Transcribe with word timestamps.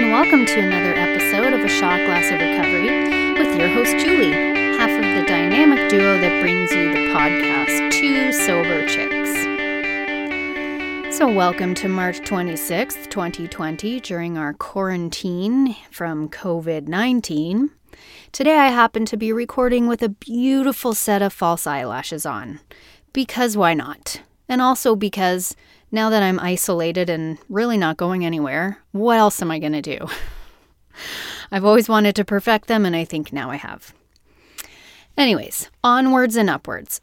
and 0.00 0.12
welcome 0.12 0.46
to 0.46 0.58
another 0.58 0.94
episode 0.94 1.52
of 1.52 1.60
A 1.60 1.68
Shot 1.68 1.98
Glass 2.06 2.32
of 2.32 2.40
Recovery 2.40 3.34
with 3.38 3.54
your 3.58 3.68
host, 3.68 3.98
Julie, 3.98 4.32
half 4.32 4.88
of 4.88 5.02
the 5.02 5.26
dynamic 5.28 5.90
duo 5.90 6.18
that 6.18 6.40
brings 6.40 6.72
you 6.72 6.88
the 6.88 7.12
podcast, 7.12 7.90
Two 7.92 8.32
Sober 8.32 8.86
Chicks. 8.86 9.30
So, 11.14 11.30
welcome 11.30 11.74
to 11.74 11.86
March 11.86 12.20
26th, 12.20 13.10
2020, 13.10 14.00
during 14.00 14.38
our 14.38 14.54
quarantine 14.54 15.76
from 15.90 16.30
COVID 16.30 16.88
19. 16.88 17.68
Today, 18.32 18.56
I 18.56 18.68
happen 18.68 19.04
to 19.04 19.18
be 19.18 19.34
recording 19.34 19.86
with 19.86 20.02
a 20.02 20.08
beautiful 20.08 20.94
set 20.94 21.20
of 21.20 21.34
false 21.34 21.66
eyelashes 21.66 22.24
on. 22.24 22.60
Because 23.12 23.54
why 23.54 23.74
not? 23.74 24.22
And 24.48 24.62
also 24.62 24.96
because 24.96 25.54
now 25.92 26.10
that 26.10 26.22
I'm 26.22 26.40
isolated 26.40 27.10
and 27.10 27.38
really 27.48 27.76
not 27.76 27.96
going 27.96 28.24
anywhere, 28.24 28.78
what 28.92 29.18
else 29.18 29.42
am 29.42 29.50
I 29.50 29.58
going 29.58 29.72
to 29.72 29.82
do? 29.82 30.06
I've 31.52 31.64
always 31.64 31.88
wanted 31.88 32.14
to 32.16 32.24
perfect 32.24 32.68
them, 32.68 32.86
and 32.86 32.94
I 32.94 33.04
think 33.04 33.32
now 33.32 33.50
I 33.50 33.56
have. 33.56 33.92
Anyways, 35.16 35.70
onwards 35.82 36.36
and 36.36 36.48
upwards. 36.48 37.00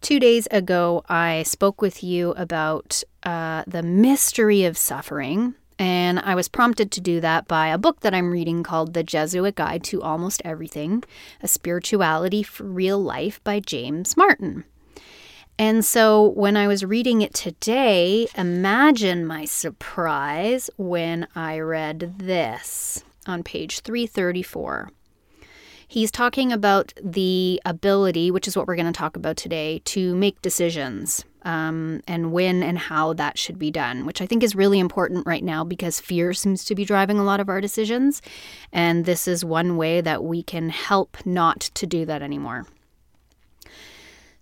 Two 0.00 0.18
days 0.18 0.48
ago, 0.50 1.04
I 1.08 1.42
spoke 1.42 1.82
with 1.82 2.02
you 2.02 2.30
about 2.30 3.02
uh, 3.22 3.64
the 3.66 3.82
mystery 3.82 4.64
of 4.64 4.78
suffering, 4.78 5.54
and 5.78 6.18
I 6.18 6.34
was 6.34 6.48
prompted 6.48 6.90
to 6.92 7.00
do 7.02 7.20
that 7.20 7.46
by 7.46 7.68
a 7.68 7.78
book 7.78 8.00
that 8.00 8.14
I'm 8.14 8.30
reading 8.30 8.62
called 8.62 8.94
The 8.94 9.02
Jesuit 9.02 9.56
Guide 9.56 9.84
to 9.84 10.02
Almost 10.02 10.40
Everything 10.44 11.04
A 11.42 11.48
Spirituality 11.48 12.42
for 12.42 12.64
Real 12.64 12.98
Life 12.98 13.44
by 13.44 13.60
James 13.60 14.16
Martin. 14.16 14.64
And 15.60 15.84
so 15.84 16.28
when 16.28 16.56
I 16.56 16.66
was 16.66 16.86
reading 16.86 17.20
it 17.20 17.34
today, 17.34 18.26
imagine 18.34 19.26
my 19.26 19.44
surprise 19.44 20.70
when 20.78 21.28
I 21.36 21.58
read 21.58 22.14
this 22.16 23.04
on 23.26 23.42
page 23.42 23.80
334. 23.80 24.88
He's 25.86 26.10
talking 26.10 26.50
about 26.50 26.94
the 27.04 27.60
ability, 27.66 28.30
which 28.30 28.48
is 28.48 28.56
what 28.56 28.66
we're 28.66 28.74
going 28.74 28.90
to 28.90 28.98
talk 28.98 29.16
about 29.16 29.36
today, 29.36 29.82
to 29.84 30.16
make 30.16 30.40
decisions 30.40 31.26
um, 31.42 32.00
and 32.08 32.32
when 32.32 32.62
and 32.62 32.78
how 32.78 33.12
that 33.12 33.36
should 33.36 33.58
be 33.58 33.70
done, 33.70 34.06
which 34.06 34.22
I 34.22 34.26
think 34.26 34.42
is 34.42 34.56
really 34.56 34.78
important 34.78 35.26
right 35.26 35.44
now 35.44 35.62
because 35.62 36.00
fear 36.00 36.32
seems 36.32 36.64
to 36.64 36.74
be 36.74 36.86
driving 36.86 37.18
a 37.18 37.24
lot 37.24 37.38
of 37.38 37.50
our 37.50 37.60
decisions. 37.60 38.22
And 38.72 39.04
this 39.04 39.28
is 39.28 39.44
one 39.44 39.76
way 39.76 40.00
that 40.00 40.24
we 40.24 40.42
can 40.42 40.70
help 40.70 41.18
not 41.26 41.60
to 41.60 41.86
do 41.86 42.06
that 42.06 42.22
anymore. 42.22 42.66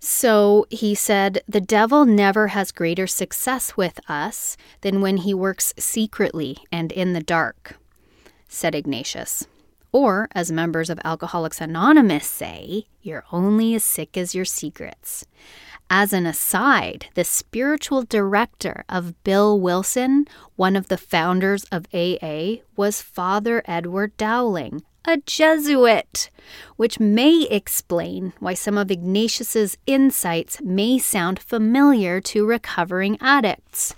So 0.01 0.67
he 0.71 0.95
said, 0.95 1.43
The 1.49 1.61
devil 1.61 2.05
never 2.05 2.49
has 2.49 2.71
greater 2.71 3.07
success 3.07 3.77
with 3.77 3.99
us 4.09 4.57
than 4.81 5.01
when 5.01 5.19
he 5.19 5.35
works 5.35 5.75
secretly 5.79 6.59
and 6.71 6.93
in 6.93 7.13
the 7.13 7.23
dark, 7.23 7.79
said 8.49 8.75
Ignatius. 8.75 9.47
Or, 9.91 10.29
as 10.33 10.53
members 10.53 10.91
of 10.91 11.01
Alcoholics 11.03 11.61
Anonymous 11.61 12.27
say, 12.27 12.87
you're 13.01 13.25
only 13.33 13.75
as 13.75 13.83
sick 13.83 14.17
as 14.17 14.35
your 14.35 14.45
secrets. 14.45 15.25
As 15.91 16.13
an 16.13 16.27
aside, 16.27 17.07
the 17.15 17.25
spiritual 17.25 18.03
director 18.03 18.85
of 18.91 19.23
Bill 19.25 19.59
Wilson, 19.59 20.27
one 20.57 20.77
of 20.77 20.89
the 20.89 20.99
founders 20.99 21.65
of 21.73 21.87
AA, 21.95 22.57
was 22.77 23.01
Father 23.01 23.63
Edward 23.65 24.15
Dowling, 24.19 24.83
a 25.09 25.17
Jesuit, 25.17 26.29
which 26.77 27.01
may 27.01 27.47
explain 27.51 28.35
why 28.41 28.53
some 28.53 28.77
of 28.77 28.91
Ignatius's 28.91 29.79
insights 29.87 30.61
may 30.61 30.99
sound 30.99 31.39
familiar 31.39 32.21
to 32.21 32.45
recovering 32.45 33.17
addicts. 33.21 33.95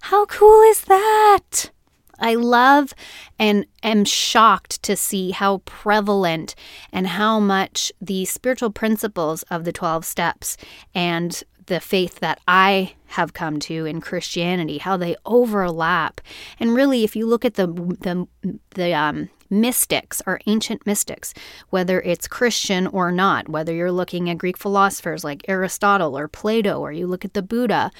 How 0.00 0.24
cool 0.24 0.62
is 0.62 0.80
that? 0.82 1.70
I 2.18 2.34
love 2.34 2.94
and 3.38 3.66
am 3.82 4.06
shocked 4.06 4.82
to 4.84 4.96
see 4.96 5.32
how 5.32 5.58
prevalent 5.66 6.54
and 6.92 7.08
how 7.08 7.40
much 7.40 7.92
the 8.00 8.24
spiritual 8.24 8.70
principles 8.70 9.42
of 9.44 9.64
the 9.64 9.72
12 9.72 10.06
steps 10.06 10.56
and 10.94 11.42
the 11.66 11.80
faith 11.80 12.20
that 12.20 12.40
I 12.48 12.94
have 13.08 13.34
come 13.34 13.58
to 13.60 13.84
in 13.84 14.00
Christianity, 14.00 14.78
how 14.78 14.96
they 14.96 15.16
overlap. 15.26 16.20
And 16.58 16.74
really, 16.74 17.04
if 17.04 17.16
you 17.16 17.26
look 17.26 17.44
at 17.44 17.54
the 17.54 17.66
the 17.66 18.26
the 18.70 18.94
um, 18.94 19.30
mystics 19.60 20.20
or 20.26 20.40
ancient 20.46 20.86
mystics, 20.86 21.32
whether 21.70 22.00
it's 22.02 22.28
Christian 22.28 22.86
or 22.88 23.10
not, 23.10 23.48
whether 23.48 23.72
you're 23.72 23.92
looking 23.92 24.28
at 24.28 24.38
Greek 24.38 24.56
philosophers 24.56 25.24
like 25.24 25.44
Aristotle 25.48 26.18
or 26.18 26.28
Plato, 26.28 26.80
or 26.80 26.92
you 26.92 27.06
look 27.06 27.24
at 27.24 27.34
the 27.34 27.42
Buddha, 27.42 27.90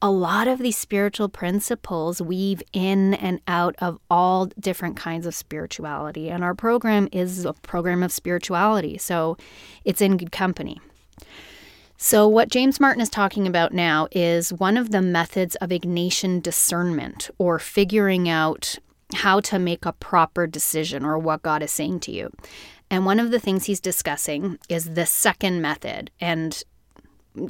a 0.00 0.10
lot 0.10 0.48
of 0.48 0.58
these 0.58 0.76
spiritual 0.76 1.28
principles 1.28 2.20
weave 2.20 2.62
in 2.72 3.14
and 3.14 3.40
out 3.46 3.76
of 3.78 3.98
all 4.10 4.46
different 4.58 4.96
kinds 4.96 5.26
of 5.26 5.34
spirituality. 5.34 6.28
And 6.28 6.42
our 6.42 6.54
program 6.54 7.08
is 7.12 7.44
a 7.44 7.52
program 7.52 8.02
of 8.02 8.10
spirituality, 8.10 8.98
so 8.98 9.36
it's 9.84 10.00
in 10.00 10.16
good 10.16 10.32
company. 10.32 10.80
So, 12.04 12.26
what 12.26 12.48
James 12.48 12.80
Martin 12.80 13.00
is 13.00 13.08
talking 13.08 13.46
about 13.46 13.72
now 13.72 14.08
is 14.10 14.52
one 14.52 14.76
of 14.76 14.90
the 14.90 15.00
methods 15.00 15.54
of 15.56 15.70
Ignatian 15.70 16.42
discernment 16.42 17.30
or 17.38 17.60
figuring 17.60 18.28
out 18.28 18.76
how 19.12 19.40
to 19.40 19.58
make 19.58 19.84
a 19.84 19.92
proper 19.92 20.46
decision 20.46 21.04
or 21.04 21.18
what 21.18 21.42
God 21.42 21.62
is 21.62 21.70
saying 21.70 22.00
to 22.00 22.12
you. 22.12 22.30
And 22.90 23.06
one 23.06 23.18
of 23.18 23.30
the 23.30 23.40
things 23.40 23.64
he's 23.64 23.80
discussing 23.80 24.58
is 24.68 24.94
the 24.94 25.06
second 25.06 25.62
method. 25.62 26.10
And 26.20 26.62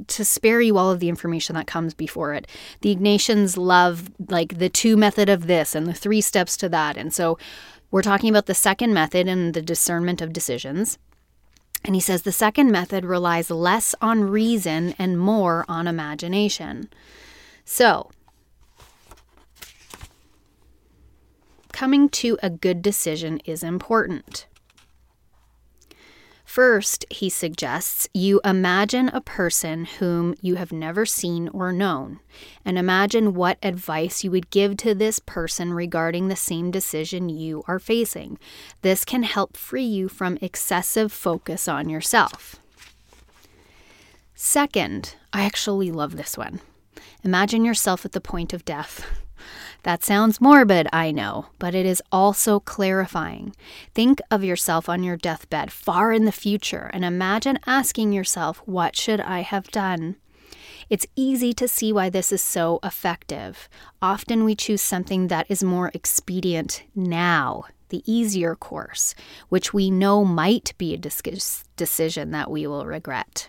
to 0.07 0.25
spare 0.25 0.61
you 0.61 0.79
all 0.79 0.91
of 0.91 1.01
the 1.01 1.09
information 1.09 1.57
that 1.57 1.67
comes 1.67 1.95
before 1.95 2.35
it, 2.35 2.47
the 2.81 2.95
Ignatians 2.95 3.57
love 3.57 4.11
like 4.29 4.59
the 4.59 4.69
two 4.69 4.97
method 4.97 5.29
of 5.29 5.47
this 5.47 5.75
and 5.75 5.87
the 5.87 5.95
three 5.95 6.21
steps 6.21 6.57
to 6.59 6.69
that. 6.69 6.97
And 6.97 7.13
so 7.13 7.39
we're 7.91 8.03
talking 8.03 8.31
about 8.31 8.47
the 8.47 8.55
second 8.55 8.95
method 8.95 9.29
and 9.29 9.53
the 9.53 9.63
discernment 9.63 10.23
of 10.23 10.33
decisions. 10.33 10.99
And 11.85 11.95
he 11.95 12.01
says 12.01 12.23
the 12.23 12.33
second 12.33 12.71
method 12.71 13.05
relies 13.05 13.51
less 13.51 13.95
on 14.01 14.23
reason 14.23 14.95
and 14.99 15.19
more 15.19 15.65
on 15.69 15.89
imagination. 15.89 16.89
So, 17.65 18.11
coming 21.73 22.09
to 22.11 22.39
a 22.43 22.51
good 22.51 22.83
decision 22.83 23.41
is 23.45 23.63
important. 23.63 24.47
First, 26.45 27.07
he 27.09 27.31
suggests 27.31 28.11
you 28.13 28.39
imagine 28.45 29.09
a 29.09 29.23
person 29.23 29.87
whom 29.87 30.35
you 30.43 30.57
have 30.57 30.71
never 30.71 31.07
seen 31.07 31.49
or 31.49 31.73
known, 31.73 32.21
and 32.63 32.77
imagine 32.77 33.33
what 33.33 33.57
advice 33.63 34.23
you 34.23 34.31
would 34.33 34.51
give 34.51 34.77
to 34.79 34.95
this 34.95 35.19
person 35.19 35.73
regarding 35.73 36.29
the 36.29 36.37
same 36.37 36.71
decision 36.71 37.31
you 37.31 37.63
are 37.67 37.79
facing. 37.79 38.39
This 38.83 39.07
can 39.07 39.23
help 39.23 39.57
free 39.57 39.83
you 39.83 40.11
from 40.11 40.37
excessive 40.43 41.11
focus 41.11 41.69
on 41.69 41.89
yourself. 41.89 42.57
Second, 44.35 45.15
I 45.33 45.45
actually 45.45 45.91
love 45.91 46.17
this 46.17 46.37
one. 46.37 46.61
Imagine 47.25 47.65
yourself 47.65 48.05
at 48.05 48.13
the 48.13 48.21
point 48.21 48.53
of 48.53 48.67
death. 48.67 49.07
That 49.85 50.05
sounds 50.05 50.41
morbid, 50.41 50.87
I 50.93 51.11
know, 51.11 51.47
but 51.59 51.75
it 51.75 51.87
is 51.87 52.03
also 52.13 52.61
clarifying. 52.61 53.55
Think 53.95 54.21
of 54.31 54.45
yourself 54.45 54.89
on 54.89 55.03
your 55.03 55.17
deathbed 55.17 55.73
far 55.73 56.13
in 56.13 56.25
the 56.25 56.33
future 56.33 56.91
and 56.93 57.05
imagine 57.05 57.59
asking 57.67 58.13
yourself, 58.13 58.63
What 58.65 58.95
should 58.97 59.21
I 59.21 59.41
have 59.41 59.69
done? 59.73 60.17
It's 60.89 61.07
easy 61.17 61.53
to 61.55 61.67
see 61.67 61.93
why 61.93 62.11
this 62.11 62.33
is 62.33 62.43
so 62.43 62.79
effective. 62.85 63.69
Often 64.01 64.45
we 64.45 64.55
choose 64.55 64.83
something 64.83 65.29
that 65.29 65.47
is 65.49 65.65
more 65.65 65.91
expedient 65.95 66.85
now, 66.95 67.65
the 67.89 68.03
easier 68.07 68.55
course, 68.55 69.15
which 69.49 69.73
we 69.73 69.91
know 69.91 70.25
might 70.25 70.75
be 70.79 70.95
a 70.95 70.99
decision 71.77 72.31
that 72.31 72.51
we 72.51 72.67
will 72.67 72.87
regret. 72.87 73.49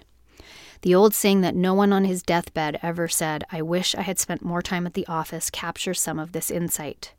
The 0.84 0.94
old 0.94 1.16
saying 1.16 1.40
that 1.42 1.56
no 1.56 1.74
one 1.74 1.94
on 1.94 2.04
his 2.04 2.22
deathbed 2.22 2.78
ever 2.84 3.08
said, 3.08 3.46
I 3.50 3.62
wish 3.62 3.96
I 3.96 4.02
had 4.02 4.20
spent 4.20 4.44
more 4.44 4.62
time 4.62 4.86
at 4.86 4.96
the 4.96 5.08
office, 5.08 5.50
captures 5.50 6.02
some 6.02 6.20
of 6.20 6.34
this 6.34 6.52
insight. 6.52 7.14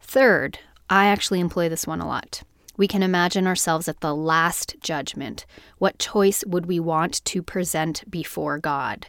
Third, 0.00 0.58
I 0.88 1.06
actually 1.06 1.40
employ 1.40 1.68
this 1.68 1.86
one 1.86 2.00
a 2.00 2.08
lot. 2.08 2.42
We 2.78 2.88
can 2.88 3.02
imagine 3.02 3.46
ourselves 3.46 3.86
at 3.86 4.00
the 4.00 4.14
last 4.14 4.76
judgment. 4.80 5.44
What 5.76 5.98
choice 5.98 6.42
would 6.46 6.64
we 6.64 6.80
want 6.80 7.22
to 7.26 7.42
present 7.42 8.10
before 8.10 8.58
God? 8.58 9.08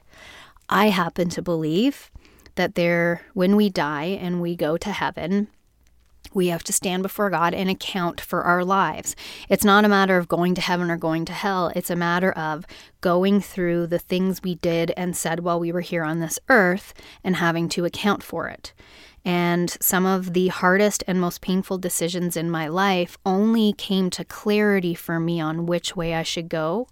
I 0.67 0.89
happen 0.89 1.29
to 1.29 1.41
believe 1.41 2.11
that 2.55 2.75
there, 2.75 3.21
when 3.33 3.55
we 3.55 3.69
die 3.69 4.17
and 4.19 4.41
we 4.41 4.57
go 4.57 4.75
to 4.75 4.91
heaven, 4.91 5.47
we 6.33 6.47
have 6.47 6.63
to 6.65 6.73
stand 6.73 7.03
before 7.03 7.29
God 7.29 7.53
and 7.53 7.69
account 7.69 8.21
for 8.21 8.43
our 8.43 8.63
lives. 8.63 9.15
It's 9.49 9.65
not 9.65 9.85
a 9.85 9.89
matter 9.89 10.17
of 10.17 10.27
going 10.27 10.55
to 10.55 10.61
heaven 10.61 10.91
or 10.91 10.97
going 10.97 11.25
to 11.25 11.33
hell. 11.33 11.71
It's 11.75 11.89
a 11.89 11.95
matter 11.95 12.31
of 12.31 12.65
going 13.01 13.41
through 13.41 13.87
the 13.87 13.99
things 13.99 14.43
we 14.43 14.55
did 14.55 14.91
and 14.97 15.15
said 15.15 15.41
while 15.41 15.59
we 15.59 15.71
were 15.71 15.81
here 15.81 16.03
on 16.03 16.19
this 16.19 16.39
earth 16.49 16.93
and 17.23 17.37
having 17.37 17.69
to 17.69 17.85
account 17.85 18.23
for 18.23 18.47
it. 18.47 18.73
And 19.25 19.69
some 19.81 20.05
of 20.05 20.33
the 20.33 20.47
hardest 20.47 21.03
and 21.05 21.19
most 21.19 21.41
painful 21.41 21.79
decisions 21.79 22.37
in 22.37 22.49
my 22.49 22.67
life 22.67 23.17
only 23.25 23.73
came 23.73 24.09
to 24.11 24.23
clarity 24.23 24.93
for 24.95 25.19
me 25.19 25.41
on 25.41 25.65
which 25.65 25.95
way 25.95 26.13
I 26.15 26.23
should 26.23 26.47
go. 26.47 26.87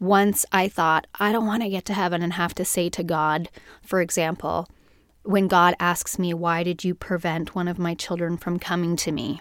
Once 0.00 0.44
I 0.50 0.66
thought, 0.66 1.06
I 1.20 1.30
don't 1.30 1.46
want 1.46 1.62
to 1.62 1.68
get 1.68 1.84
to 1.84 1.94
heaven 1.94 2.22
and 2.22 2.32
have 2.32 2.54
to 2.56 2.64
say 2.64 2.88
to 2.88 3.04
God, 3.04 3.50
for 3.82 4.00
example, 4.00 4.66
when 5.22 5.48
God 5.48 5.74
asks 5.80 6.18
me, 6.18 6.34
Why 6.34 6.62
did 6.62 6.84
you 6.84 6.94
prevent 6.94 7.54
one 7.54 7.68
of 7.68 7.78
my 7.78 7.94
children 7.94 8.36
from 8.36 8.58
coming 8.58 8.96
to 8.96 9.12
me? 9.12 9.40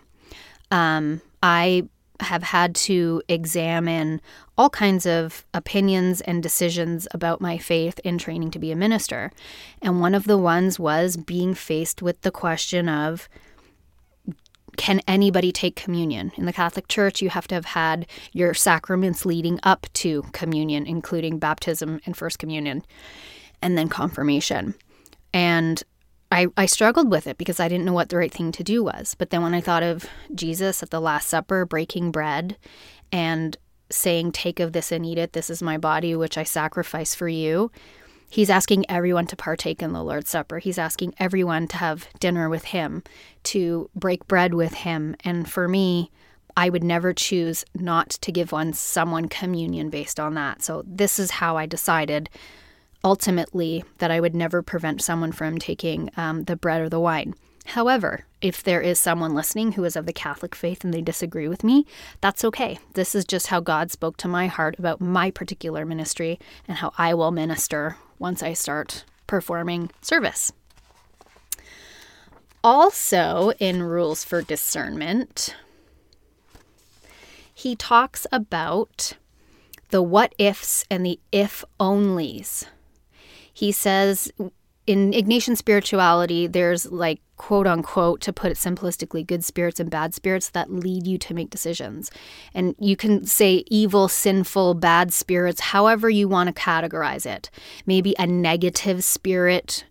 Um, 0.72 1.22
I 1.42 1.88
have 2.22 2.44
had 2.44 2.76
to 2.76 3.22
examine 3.30 4.22
all 4.58 4.70
kinds 4.70 5.06
of 5.06 5.46
opinions 5.54 6.20
and 6.22 6.44
decisions 6.44 7.08
about 7.14 7.40
my 7.40 7.58
faith 7.58 7.98
in 8.04 8.18
training 8.18 8.52
to 8.52 8.60
be 8.60 8.72
a 8.72 8.76
minister. 8.76 9.32
And 9.82 10.02
one 10.02 10.14
of 10.14 10.26
the 10.26 10.38
ones 10.38 10.78
was 10.78 11.16
being 11.16 11.54
faced 11.54 12.02
with 12.02 12.20
the 12.22 12.32
question 12.32 12.90
of 12.90 13.30
can 14.76 15.02
anybody 15.08 15.52
take 15.52 15.76
communion? 15.76 16.32
In 16.38 16.46
the 16.46 16.54
Catholic 16.54 16.88
Church, 16.88 17.22
you 17.22 17.30
have 17.30 17.48
to 17.50 17.56
have 17.56 17.66
had 17.66 18.06
your 18.32 18.54
sacraments 18.54 19.26
leading 19.26 19.60
up 19.64 19.88
to 19.94 20.24
communion, 20.32 20.86
including 20.86 21.38
baptism 21.38 22.00
and 22.06 22.16
First 22.16 22.40
Communion, 22.40 22.84
and 23.62 23.78
then 23.78 23.90
confirmation. 23.90 24.76
And 25.34 25.82
I, 26.32 26.48
I 26.58 26.66
struggled 26.66 27.10
with 27.10 27.28
it 27.28 27.38
because 27.38 27.60
I 27.60 27.68
didn't 27.68 27.86
know 27.86 27.94
what 27.94 28.10
the 28.10 28.18
right 28.18 28.32
thing 28.32 28.52
to 28.54 28.64
do 28.64 28.84
was. 28.84 29.16
But 29.16 29.32
then 29.32 29.42
when 29.42 29.54
I 29.54 29.62
thought 29.62 29.84
of 29.84 30.06
Jesus 30.34 30.84
at 30.84 30.92
the 30.92 31.02
Last 31.02 31.28
Supper 31.28 31.66
breaking 31.66 32.12
bread 32.12 32.58
and 33.12 33.58
saying, 33.92 34.32
Take 34.32 34.60
of 34.60 34.74
this 34.74 34.92
and 34.92 35.06
eat 35.06 35.18
it, 35.18 35.34
this 35.34 35.50
is 35.50 35.64
my 35.64 35.78
body, 35.78 36.16
which 36.16 36.38
I 36.38 36.44
sacrifice 36.44 37.16
for 37.16 37.28
you, 37.28 37.72
he's 38.30 38.52
asking 38.52 38.86
everyone 38.90 39.26
to 39.28 39.36
partake 39.36 39.82
in 39.82 39.94
the 39.94 40.04
Lord's 40.04 40.30
Supper. 40.30 40.60
He's 40.60 40.78
asking 40.78 41.16
everyone 41.18 41.68
to 41.70 41.78
have 41.78 42.08
dinner 42.20 42.48
with 42.48 42.66
him, 42.66 43.04
to 43.46 43.90
break 43.96 44.28
bread 44.28 44.54
with 44.54 44.76
him. 44.76 45.16
And 45.24 45.50
for 45.50 45.68
me, 45.68 46.12
I 46.56 46.70
would 46.70 46.84
never 46.84 47.14
choose 47.14 47.66
not 47.74 48.10
to 48.10 48.32
give 48.32 48.52
one 48.52 48.74
someone 48.74 49.30
communion 49.30 49.90
based 49.90 50.20
on 50.20 50.36
that. 50.36 50.62
So 50.62 50.84
this 50.86 51.18
is 51.18 51.32
how 51.32 51.58
I 51.58 51.66
decided 51.66 52.30
ultimately 53.04 53.84
that 54.00 54.12
I 54.12 54.20
would 54.20 54.36
never 54.36 54.62
prevent 54.62 55.02
someone 55.02 55.32
from 55.32 55.58
taking 55.58 56.10
um, 56.18 56.44
the 56.44 56.56
bread 56.56 56.82
or 56.82 56.90
the 56.90 57.00
wine. 57.00 57.36
However, 57.68 58.26
if 58.42 58.64
there 58.64 58.82
is 58.82 59.00
someone 59.00 59.36
listening 59.36 59.74
who 59.74 59.84
is 59.84 59.96
of 59.96 60.06
the 60.06 60.14
Catholic 60.14 60.56
faith 60.56 60.84
and 60.84 60.94
they 60.94 61.02
disagree 61.02 61.48
with 61.48 61.64
me, 61.64 61.86
that's 62.20 62.44
okay. 62.44 62.80
This 62.94 63.14
is 63.14 63.26
just 63.26 63.48
how 63.48 63.60
God 63.60 63.92
spoke 63.92 64.18
to 64.18 64.28
my 64.28 64.48
heart 64.48 64.80
about 64.80 65.02
my 65.02 65.30
particular 65.30 65.86
ministry 65.86 66.40
and 66.68 66.78
how 66.78 66.94
I 66.98 67.14
will 67.14 67.32
minister 67.32 67.98
once 68.18 68.42
I 68.42 68.54
start 68.54 69.06
performing 69.28 69.92
service. 70.02 70.52
Also, 72.64 73.52
in 73.60 73.84
Rules 73.84 74.24
for 74.24 74.42
Discernment, 74.42 75.56
he 77.54 77.76
talks 77.76 78.26
about 78.32 79.14
the 79.92 80.02
what 80.02 80.34
ifs 80.38 80.86
and 80.90 81.06
the 81.06 81.20
if 81.32 81.64
onlys 81.80 82.66
he 83.54 83.72
says 83.72 84.32
in 84.88 85.12
Ignatian 85.12 85.58
spirituality, 85.58 86.48
there's 86.48 86.92
like 86.92 87.22
quote 87.40 87.66
unquote, 87.66 88.20
to 88.20 88.34
put 88.34 88.52
it 88.52 88.58
simplistically, 88.58 89.26
good 89.26 89.44
spirits 89.44 89.80
and 89.80 89.90
bad 89.90 90.14
spirits 90.14 90.50
that 90.50 90.72
lead 90.72 91.08
you 91.08 91.18
to 91.18 91.34
make 91.34 91.50
decisions. 91.50 92.12
And 92.54 92.76
you 92.78 92.96
can 92.98 93.26
say 93.26 93.64
evil, 93.68 94.10
sinful, 94.10 94.76
bad 94.76 95.14
spirits, 95.14 95.62
however 95.62 96.10
you 96.10 96.28
want 96.28 96.54
to 96.54 96.62
categorize 96.62 97.26
it. 97.26 97.50
Maybe 97.86 98.14
a 98.20 98.28
negative 98.28 99.04
spirit. 99.04 99.86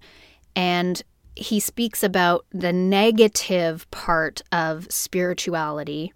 And 0.55 1.03
he 1.35 1.59
speaks 1.59 2.03
about 2.03 2.45
the 2.53 2.73
negative 2.73 3.91
part 3.91 4.43
of 4.53 4.87
spirituality 4.91 6.13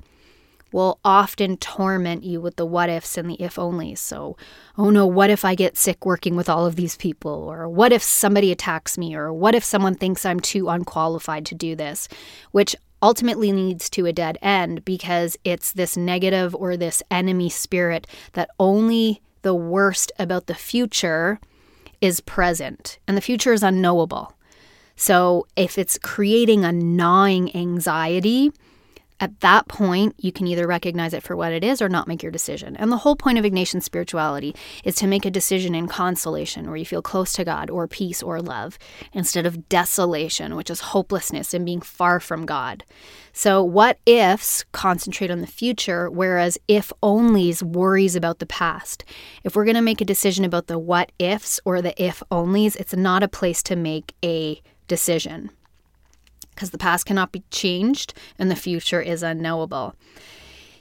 will 0.73 0.99
often 1.05 1.57
torment 1.57 2.25
you 2.25 2.41
with 2.41 2.57
the 2.57 2.67
what 2.67 2.89
ifs 2.89 3.17
and 3.19 3.29
the 3.31 3.41
if 3.41 3.57
onlys. 3.57 3.99
So, 3.99 4.37
oh 4.77 4.91
no, 4.91 5.07
what 5.07 5.31
if 5.31 5.45
I 5.45 5.55
get 5.55 5.77
sick 5.77 6.05
working 6.05 6.37
with 6.37 6.49
all 6.49 6.67
of 6.67 6.77
these 6.77 6.97
people? 6.97 7.31
Or 7.31 7.69
what 7.69 7.93
if 7.93 8.03
somebody 8.03 8.51
attacks 8.51 8.97
me? 8.97 9.15
Or 9.15 9.33
what 9.33 9.55
if 9.55 9.65
someone 9.65 9.95
thinks 9.95 10.25
I'm 10.25 10.41
too 10.41 10.69
unqualified 10.69 11.47
to 11.47 11.55
do 11.55 11.77
this? 11.77 12.09
Which 12.53 12.75
ultimately 13.03 13.53
leads 13.53 13.91
to 13.91 14.07
a 14.07 14.13
dead 14.13 14.39
end 14.41 14.85
because 14.85 15.37
it's 15.45 15.73
this 15.73 15.97
negative 15.97 16.55
or 16.55 16.77
this 16.77 17.03
enemy 17.11 17.49
spirit 17.49 18.07
that 18.33 18.51
only 18.61 19.21
the 19.43 19.55
worst 19.55 20.13
about 20.19 20.47
the 20.47 20.55
future 20.55 21.41
is 22.01 22.21
present. 22.21 22.99
And 23.07 23.17
the 23.17 23.23
future 23.23 23.53
is 23.53 23.63
unknowable. 23.63 24.35
So, 24.95 25.47
if 25.57 25.79
it's 25.79 25.99
creating 25.99 26.65
a 26.65 26.73
gnawing 26.73 27.55
anxiety, 27.57 28.53
at 29.23 29.39
that 29.39 29.69
point, 29.69 30.17
you 30.19 30.33
can 30.33 30.49
either 30.49 30.67
recognize 30.67 31.15
it 31.15 31.23
for 31.23 31.37
what 31.37 31.53
it 31.53 31.63
is 31.63 31.81
or 31.81 31.89
not 31.89 32.09
make 32.09 32.25
your 32.25 32.33
decision. 32.33 32.77
And 32.77 32.91
the 32.91 32.97
whole 32.97 33.15
point 33.15 33.39
of 33.39 33.45
Ignatian 33.45 33.81
spirituality 33.81 34.53
is 34.83 34.97
to 34.97 35.07
make 35.07 35.25
a 35.25 35.31
decision 35.31 35.77
in 35.77 35.87
consolation, 35.87 36.67
where 36.67 36.77
you 36.77 36.85
feel 36.85 37.03
close 37.03 37.33
to 37.35 37.45
God, 37.45 37.71
or 37.71 37.87
peace, 37.87 38.21
or 38.21 38.43
love, 38.43 38.81
instead 39.13 39.47
of 39.47 39.69
desolation, 39.69 40.57
which 40.57 40.71
is 40.71 40.81
hopelessness 40.81 41.55
and 41.55 41.65
being 41.65 41.81
far 41.81 42.19
from 42.19 42.45
God. 42.45 42.83
So, 43.33 43.63
what 43.63 44.01
ifs 44.07 44.65
concentrate 44.73 45.31
on 45.31 45.41
the 45.41 45.47
future, 45.47 46.11
whereas 46.11 46.59
if 46.67 46.93
onlys 47.01 47.63
worries 47.63 48.17
about 48.17 48.41
the 48.41 48.47
past. 48.47 49.05
If 49.45 49.55
we're 49.55 49.65
going 49.65 49.77
to 49.77 49.83
make 49.83 50.01
a 50.01 50.05
decision 50.05 50.45
about 50.45 50.67
the 50.67 50.81
what 50.81 51.13
ifs 51.21 51.61
or 51.65 51.81
the 51.81 51.95
if 52.03 52.25
onlys, 52.33 52.75
it's 52.75 52.97
not 52.97 53.23
a 53.23 53.29
place 53.29 53.63
to 53.65 53.77
make 53.77 54.17
a 54.25 54.61
decision 54.89 55.51
because 56.63 56.71
the 56.71 56.79
past 56.79 57.07
cannot 57.07 57.33
be 57.33 57.43
changed 57.51 58.15
and 58.39 58.49
the 58.49 58.55
future 58.55 59.01
is 59.01 59.25
unknowable. 59.25 59.97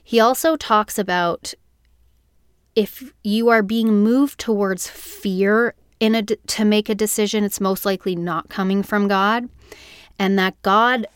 He 0.03 0.19
also 0.19 0.55
talks 0.55 0.99
about 0.99 1.55
if 2.75 3.11
you 3.23 3.49
are 3.49 3.63
being 3.63 4.03
moved 4.03 4.39
towards 4.39 4.87
fear 4.87 5.73
in 5.99 6.13
a 6.13 6.21
to 6.21 6.65
make 6.65 6.87
a 6.87 6.93
decision, 6.93 7.43
it's 7.43 7.59
most 7.59 7.83
likely 7.83 8.15
not 8.15 8.47
coming 8.47 8.83
from 8.83 9.07
God, 9.07 9.49
and 10.19 10.37
that 10.37 10.61
God 10.61 11.07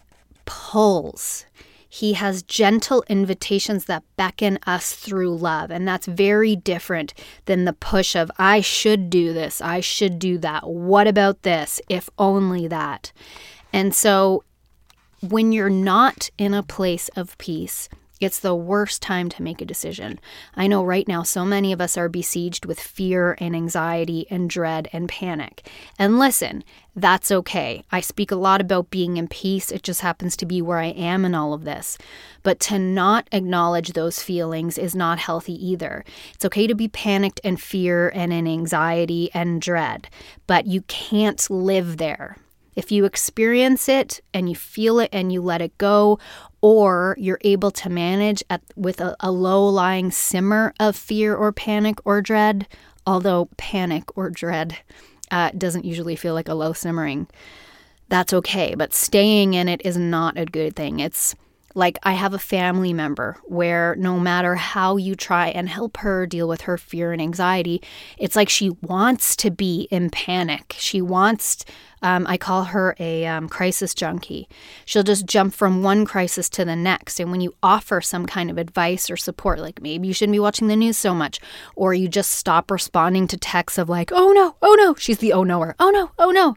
pulls. 0.46 1.46
He 1.88 2.14
has 2.14 2.42
gentle 2.42 3.04
invitations 3.08 3.86
that 3.86 4.04
beckon 4.18 4.58
us 4.66 4.94
through 4.94 5.38
love. 5.38 5.70
And 5.70 5.88
that's 5.88 6.08
very 6.08 6.56
different 6.56 7.14
than 7.46 7.66
the 7.66 7.72
push 7.72 8.16
of, 8.16 8.32
I 8.40 8.62
should 8.62 9.12
do 9.12 9.32
this, 9.32 9.62
I 9.62 9.80
should 9.80 10.18
do 10.18 10.40
that. 10.40 10.68
What 10.68 11.08
about 11.08 11.44
this? 11.44 11.80
If 11.88 12.10
only 12.18 12.68
that. 12.68 13.14
And 13.76 13.94
so 13.94 14.44
when 15.22 15.52
you're 15.52 15.70
not 15.70 16.30
in 16.38 16.54
a 16.54 16.64
place 16.64 17.10
of 17.16 17.38
peace, 17.38 17.90
it's 18.22 18.40
the 18.40 18.56
worst 18.56 19.02
time 19.02 19.28
to 19.30 19.44
make 19.44 19.62
a 19.62 19.66
decision. 19.66 20.20
I 20.56 20.68
know 20.68 20.86
right 20.86 21.06
now 21.06 21.24
so 21.24 21.44
many 21.44 21.74
of 21.74 21.82
us 21.82 21.98
are 21.98 22.08
besieged 22.08 22.66
with 22.66 22.80
fear 22.80 23.36
and 23.40 23.54
anxiety 23.54 24.26
and 24.30 24.50
dread 24.50 24.88
and 24.94 25.10
panic. 25.10 25.70
And 26.00 26.18
listen, 26.18 26.64
that's 26.96 27.30
okay. 27.30 27.84
I 27.92 28.00
speak 28.00 28.32
a 28.32 28.38
lot 28.38 28.62
about 28.62 28.90
being 28.90 29.18
in 29.18 29.28
peace. 29.28 29.70
It 29.70 29.84
just 29.84 30.00
happens 30.00 30.38
to 30.38 30.46
be 30.46 30.62
where 30.62 30.80
I 30.80 30.88
am 30.88 31.26
in 31.26 31.36
all 31.36 31.54
of 31.54 31.66
this. 31.66 31.98
But 32.42 32.62
to 32.62 32.80
not 32.80 33.28
acknowledge 33.34 33.92
those 33.92 34.24
feelings 34.24 34.78
is 34.78 34.96
not 34.96 35.20
healthy 35.20 35.54
either. 35.68 36.06
It's 36.34 36.46
okay 36.46 36.68
to 36.68 36.76
be 36.76 36.88
panicked 36.88 37.42
and 37.44 37.62
fear 37.62 38.10
and 38.16 38.32
in 38.32 38.48
anxiety 38.48 39.30
and 39.34 39.62
dread, 39.62 40.08
but 40.48 40.68
you 40.68 40.84
can't 40.84 41.50
live 41.50 41.98
there. 41.98 42.38
If 42.76 42.92
you 42.92 43.06
experience 43.06 43.88
it 43.88 44.22
and 44.34 44.50
you 44.50 44.56
feel 44.56 45.00
it 45.00 45.10
and 45.14 45.32
you 45.32 45.42
let 45.42 45.62
it 45.62 45.78
go, 45.78 46.20
or 46.62 47.16
you're 47.20 47.40
able 47.42 47.72
to 47.72 47.90
manage 47.90 48.44
at, 48.50 48.62
with 48.76 49.00
a, 49.00 49.16
a 49.20 49.32
low 49.32 49.68
lying 49.68 50.12
simmer 50.12 50.74
of 50.80 50.96
fear 50.96 51.36
or 51.36 51.52
panic 51.52 52.00
or 52.06 52.22
dread, 52.22 52.68
although 53.06 53.50
panic 53.58 54.18
or 54.18 54.30
dread 54.30 54.78
uh, 55.32 55.52
doesn't 55.58 55.86
usually 55.86 56.16
feel 56.16 56.34
like 56.34 56.50
a 56.50 56.54
low 56.54 56.74
simmering, 56.74 57.28
that's 58.10 58.34
okay. 58.34 58.76
But 58.76 58.94
staying 58.94 59.54
in 59.54 59.68
it 59.68 59.82
is 59.86 59.98
not 59.98 60.38
a 60.38 60.46
good 60.46 60.76
thing. 60.76 61.00
It's 61.00 61.36
like, 61.76 62.00
I 62.04 62.14
have 62.14 62.34
a 62.34 62.40
family 62.40 62.94
member 62.94 63.38
where 63.44 63.96
no 63.98 64.18
matter 64.18 64.56
how 64.56 64.96
you 64.96 65.14
try 65.14 65.50
and 65.50 65.68
help 65.68 65.98
her 65.98 66.26
deal 66.26 66.48
with 66.48 66.62
her 66.62 66.78
fear 66.78 67.12
and 67.12 67.22
anxiety, 67.22 67.82
it's 68.18 68.36
like 68.36 68.50
she 68.50 68.70
wants 68.82 69.36
to 69.36 69.52
be 69.52 69.88
in 69.92 70.10
panic. 70.10 70.76
She 70.80 71.02
wants, 71.02 71.66
um, 72.02 72.26
I 72.28 72.38
call 72.38 72.64
her 72.64 72.96
a 72.98 73.26
um, 73.26 73.50
crisis 73.50 73.94
junkie. 73.94 74.48
She'll 74.86 75.04
just 75.04 75.26
jump 75.26 75.54
from 75.54 75.84
one 75.84 76.06
crisis 76.06 76.50
to 76.52 76.64
the 76.64 76.78
next. 76.78 77.20
And 77.20 77.30
when 77.30 77.42
you 77.42 77.54
offer 77.62 78.00
some 78.00 78.26
kind 78.26 78.50
of 78.50 78.58
advice 78.58 79.10
or 79.10 79.18
support, 79.18 79.60
like 79.60 79.82
maybe 79.82 80.08
you 80.08 80.14
shouldn't 80.14 80.36
be 80.36 80.40
watching 80.40 80.70
the 80.70 80.78
news 80.78 80.98
so 80.98 81.14
much, 81.14 81.42
or 81.76 81.94
you 81.94 82.08
just 82.08 82.32
stop 82.32 82.72
responding 82.72 83.28
to 83.28 83.38
texts 83.38 83.78
of, 83.78 83.90
like, 83.90 84.12
oh 84.14 84.32
no, 84.32 84.56
oh 84.62 84.76
no, 84.80 84.96
she's 84.96 85.18
the 85.18 85.34
oh 85.34 85.44
knower, 85.44 85.76
oh 85.80 85.90
no, 85.90 86.12
oh 86.18 86.32
no. 86.32 86.56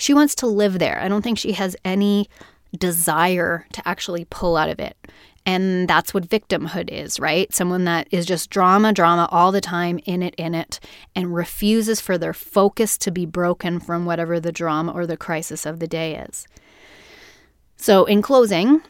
She 0.00 0.14
wants 0.14 0.34
to 0.36 0.46
live 0.46 0.78
there. 0.78 1.00
I 1.02 1.08
don't 1.08 1.22
think 1.22 1.38
she 1.38 1.52
has 1.52 1.76
any 1.84 2.30
desire 2.76 3.66
to 3.72 3.86
actually 3.86 4.26
pull 4.26 4.56
out 4.56 4.68
of 4.68 4.78
it. 4.78 4.96
And 5.46 5.88
that's 5.88 6.12
what 6.12 6.28
victimhood 6.28 6.90
is, 6.90 7.18
right? 7.18 7.52
Someone 7.54 7.84
that 7.84 8.06
is 8.10 8.26
just 8.26 8.50
drama, 8.50 8.92
drama 8.92 9.28
all 9.30 9.50
the 9.50 9.62
time, 9.62 9.98
in 10.04 10.22
it, 10.22 10.34
in 10.34 10.54
it, 10.54 10.78
and 11.16 11.34
refuses 11.34 12.02
for 12.02 12.18
their 12.18 12.34
focus 12.34 12.98
to 12.98 13.10
be 13.10 13.24
broken 13.24 13.80
from 13.80 14.04
whatever 14.04 14.38
the 14.40 14.52
drama 14.52 14.92
or 14.92 15.06
the 15.06 15.16
crisis 15.16 15.64
of 15.64 15.78
the 15.78 15.86
day 15.86 16.16
is. 16.16 16.46
So, 17.76 18.04
in 18.04 18.20
closing, 18.20 18.82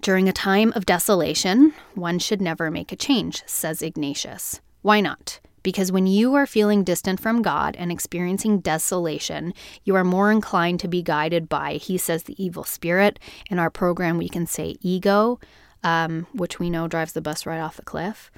during 0.00 0.28
a 0.28 0.32
time 0.32 0.72
of 0.76 0.86
desolation, 0.86 1.72
one 1.94 2.18
should 2.20 2.40
never 2.40 2.70
make 2.70 2.92
a 2.92 2.96
change, 2.96 3.42
says 3.46 3.82
Ignatius. 3.82 4.60
Why 4.82 5.00
not? 5.00 5.40
Because 5.64 5.90
when 5.90 6.06
you 6.06 6.34
are 6.34 6.46
feeling 6.46 6.84
distant 6.84 7.18
from 7.18 7.42
God 7.42 7.74
and 7.76 7.90
experiencing 7.90 8.60
desolation, 8.60 9.52
you 9.82 9.96
are 9.96 10.04
more 10.04 10.30
inclined 10.30 10.78
to 10.80 10.88
be 10.88 11.02
guided 11.02 11.48
by, 11.48 11.74
he 11.74 11.98
says, 11.98 12.22
the 12.22 12.40
evil 12.40 12.62
spirit. 12.62 13.18
In 13.50 13.58
our 13.58 13.70
program, 13.70 14.16
we 14.16 14.28
can 14.28 14.46
say 14.46 14.76
ego, 14.80 15.40
um, 15.82 16.28
which 16.32 16.60
we 16.60 16.70
know 16.70 16.86
drives 16.86 17.14
the 17.14 17.20
bus 17.20 17.46
right 17.46 17.60
off 17.60 17.76
the 17.76 17.82
cliff. 17.82 18.30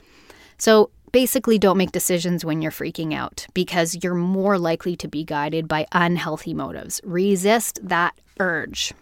So 0.56 0.90
basically, 1.12 1.58
don't 1.58 1.76
make 1.76 1.92
decisions 1.92 2.44
when 2.44 2.62
you're 2.62 2.72
freaking 2.72 3.12
out 3.12 3.46
because 3.54 3.98
you're 4.02 4.14
more 4.14 4.56
likely 4.56 4.96
to 4.96 5.08
be 5.08 5.24
guided 5.24 5.68
by 5.68 5.86
unhealthy 5.92 6.54
motives. 6.54 7.00
Resist 7.04 7.80
that 7.82 8.14
urge. 8.38 8.94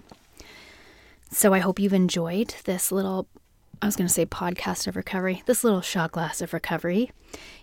So 1.31 1.53
I 1.53 1.59
hope 1.59 1.79
you've 1.79 1.93
enjoyed 1.93 2.55
this 2.65 2.91
little 2.91 3.29
I 3.83 3.87
was 3.87 3.97
going 3.97 4.07
to 4.07 4.13
say 4.13 4.27
podcast 4.27 4.87
of 4.87 4.97
recovery, 4.97 5.43
this 5.47 5.65
little 5.65 5.81
shot 5.81 6.13
glass 6.13 6.41
of 6.41 6.53
recovery. 6.53 7.11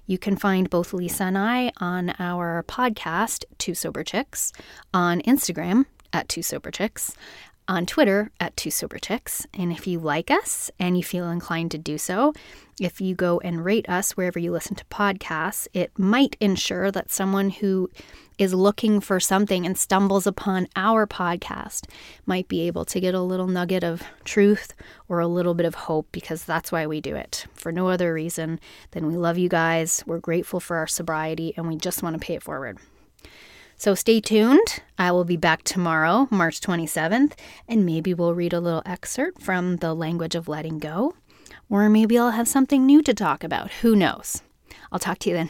You 0.05 0.17
can 0.17 0.35
find 0.35 0.69
both 0.69 0.93
Lisa 0.93 1.23
and 1.23 1.37
I 1.37 1.71
on 1.77 2.13
our 2.19 2.63
podcast, 2.67 3.45
Two 3.57 3.73
Sober 3.73 4.03
Chicks, 4.03 4.51
on 4.93 5.21
Instagram 5.21 5.85
at 6.13 6.27
Two 6.27 6.41
Sober 6.41 6.71
Chicks, 6.71 7.15
on 7.71 7.85
Twitter 7.85 8.29
at 8.37 8.57
Two 8.57 8.69
Sober 8.69 8.99
Chicks. 8.99 9.47
And 9.53 9.71
if 9.71 9.87
you 9.87 9.97
like 9.97 10.29
us 10.29 10.69
and 10.77 10.97
you 10.97 11.03
feel 11.03 11.31
inclined 11.31 11.71
to 11.71 11.77
do 11.77 11.97
so, 11.97 12.33
if 12.81 12.99
you 12.99 13.15
go 13.15 13.39
and 13.39 13.63
rate 13.63 13.87
us 13.87 14.17
wherever 14.17 14.37
you 14.37 14.51
listen 14.51 14.75
to 14.75 14.83
podcasts, 14.85 15.69
it 15.73 15.97
might 15.97 16.35
ensure 16.41 16.91
that 16.91 17.13
someone 17.13 17.49
who 17.49 17.89
is 18.37 18.53
looking 18.53 18.99
for 18.99 19.21
something 19.21 19.65
and 19.65 19.77
stumbles 19.77 20.27
upon 20.27 20.67
our 20.75 21.07
podcast 21.07 21.87
might 22.25 22.49
be 22.49 22.67
able 22.67 22.83
to 22.83 22.99
get 22.99 23.15
a 23.15 23.21
little 23.21 23.47
nugget 23.47 23.85
of 23.85 24.03
truth 24.25 24.73
or 25.07 25.21
a 25.21 25.27
little 25.27 25.53
bit 25.53 25.65
of 25.65 25.75
hope 25.75 26.09
because 26.11 26.43
that's 26.43 26.73
why 26.73 26.85
we 26.85 26.99
do 26.99 27.15
it. 27.15 27.45
For 27.53 27.71
no 27.71 27.87
other 27.87 28.13
reason 28.13 28.59
than 28.91 29.07
we 29.07 29.15
love 29.15 29.37
you 29.37 29.47
guys, 29.47 30.03
we're 30.05 30.19
grateful 30.19 30.59
for 30.59 30.75
our 30.75 30.87
sobriety, 30.87 31.53
and 31.55 31.69
we 31.69 31.77
just 31.77 32.03
want 32.03 32.19
to 32.19 32.25
pay 32.25 32.33
it 32.33 32.43
forward. 32.43 32.79
So 33.81 33.95
stay 33.95 34.21
tuned. 34.21 34.83
I 34.99 35.11
will 35.11 35.23
be 35.23 35.37
back 35.37 35.63
tomorrow, 35.63 36.27
March 36.29 36.61
27th, 36.61 37.31
and 37.67 37.83
maybe 37.83 38.13
we'll 38.13 38.35
read 38.35 38.53
a 38.53 38.59
little 38.59 38.83
excerpt 38.85 39.41
from 39.41 39.77
The 39.77 39.95
Language 39.95 40.35
of 40.35 40.47
Letting 40.47 40.77
Go. 40.77 41.15
Or 41.67 41.89
maybe 41.89 42.15
I'll 42.15 42.29
have 42.29 42.47
something 42.47 42.85
new 42.85 43.01
to 43.01 43.11
talk 43.11 43.43
about. 43.43 43.71
Who 43.81 43.95
knows? 43.95 44.43
I'll 44.91 44.99
talk 44.99 45.17
to 45.17 45.29
you 45.29 45.35
then. 45.35 45.49